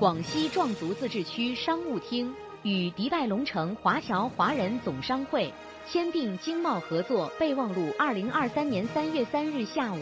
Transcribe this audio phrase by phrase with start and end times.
[0.00, 5.52] 广西壮族自治区商务厅与迪拜龙城华侨华人总商会
[5.86, 7.92] 签订经贸合作备忘录。
[7.98, 10.00] 二零二三年三月三日下午，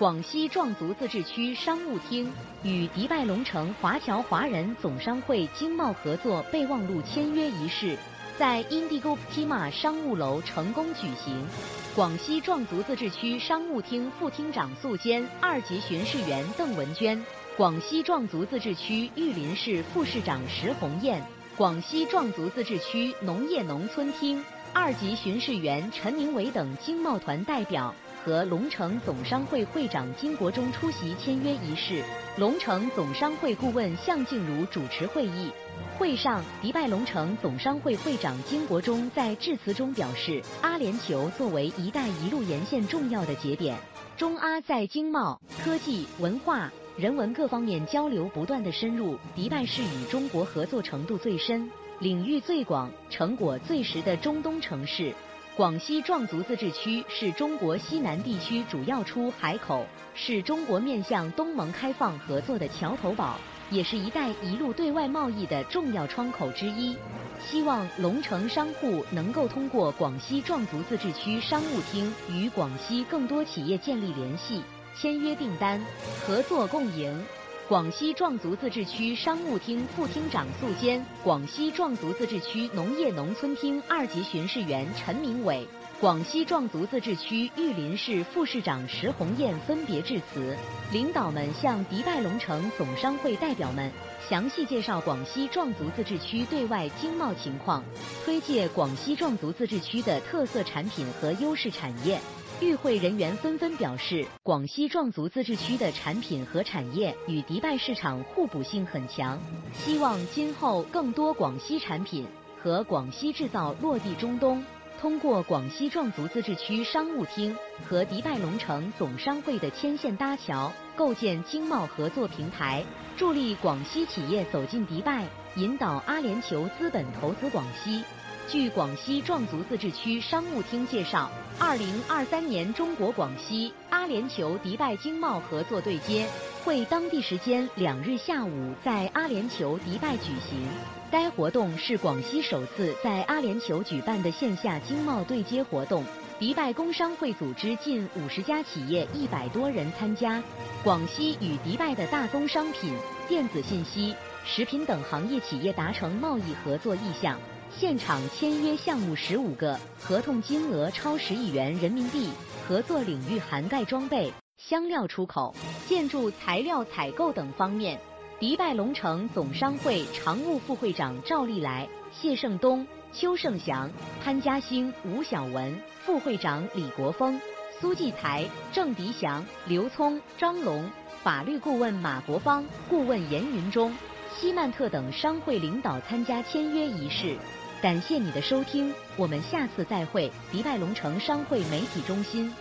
[0.00, 2.32] 广西壮族自治区商务厅
[2.64, 7.96] 与迪拜龙城华侨华人总商会经贸合作备忘录签约仪式
[8.38, 11.48] 在 Indigo Ptima 商务楼成功举行。
[11.94, 17.24] 广西壮族自治区商务厅副厅长素坚、二级巡视员邓文娟，
[17.56, 21.24] 广西壮族自治区玉林市副市长石红艳，
[21.56, 27.94] 广西壮族自治区农业农村厅二级巡视员陈明伟等经贸团代表
[28.26, 32.02] 和龙城总商会会长金国忠出席签约仪式。
[32.36, 35.48] 龙城总商会顾问向静茹主持会议。
[35.96, 43.78] 会上，迪拜龙城总商会会长金国忠在致辞中表示，阿联酋作为“一带一路”沿线重要的节点，
[44.16, 49.16] 中阿在经贸、科技、文化、人文各方面交流不断的深入。
[49.36, 51.70] 迪拜是与中国合作程度最深、
[52.00, 55.14] 领域最广、成果最实的中东城市。
[55.56, 63.38] 广西壮族自治区是中国西南地区主要出海口，是中国面向东盟开放合作的桥头堡。
[63.70, 66.94] 也是一带一路对外贸易的重要窗口之一。
[67.42, 74.62] 希望龙城商户能够通过广西壮族自治区商务厅与广西更多企业建立联系，
[74.94, 75.82] 签约订单，
[76.26, 77.24] 合作共赢。
[77.68, 85.66] 广西壮族自治区商务厅副厅长素坚，广西壮族自治区农业农村厅二级巡视员陈明伟。
[86.00, 90.56] 广西壮族自治区玉林市副市长石红艳分别致辞，
[90.92, 93.90] 领导们向迪拜龙城总商会代表们
[94.28, 97.82] 详细介绍广西壮族自治区对外经贸情况，
[98.24, 102.20] 推介广西壮族自治区的特色产品和优势产业。
[102.58, 109.38] 与会人员纷纷表示，广西壮族自治区的产品和产业与迪拜市场互补性很强，
[109.74, 112.26] 希望今后更多广西产品
[112.62, 114.64] 和广西制造落地中东。
[114.98, 117.54] 通过广西壮族自治区商务厅
[117.86, 122.82] 和迪拜龙城总商会的牵线搭桥，构建经贸合作平台，
[123.18, 125.26] 助力广西企业走进迪拜，
[125.56, 128.02] 引导阿联酋资本投资广西。
[128.48, 136.28] 据广西壮族自治区商务厅介绍，二零二三年中国广西阿联酋迪拜经贸合作对接
[136.64, 140.64] 会，当地时间两日下午在阿联酋迪拜举行。
[141.10, 146.04] 该活动是广西首次在阿联酋举办的线下经贸对接活动。
[146.38, 150.40] 迪拜工商会组织近五十家企业，一百多人参加。
[150.84, 152.94] 广西与迪拜的大宗商品、
[153.26, 154.14] 电子信息、
[154.44, 157.36] 食品等行业企业达成贸易合作意向。
[157.70, 162.30] 现场签约项目十五个，合同金额超十亿元人民币，
[162.66, 165.54] 合作领域涵盖装备、香料出口、
[165.86, 167.98] 建筑材料采购等方面。
[168.38, 173.90] 迪拜龙城总商会常务副会长赵立来、谢胜东、邱胜祥、
[174.22, 177.38] 潘家兴、吴晓文，副会长李国峰、
[177.80, 180.90] 苏继才、郑迪祥、刘聪、张龙，
[181.22, 183.94] 法律顾问马国芳、顾问严云中、
[184.38, 187.34] 西曼特等商会领导参加签约仪式。
[187.80, 190.30] 感谢你的收听，我们下次再会。
[190.52, 192.52] 迪拜龙城商会媒体中心。